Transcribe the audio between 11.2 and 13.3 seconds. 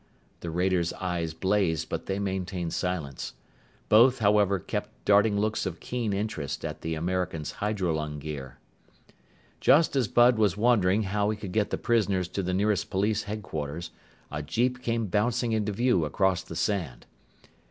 he could get the prisoners to the nearest police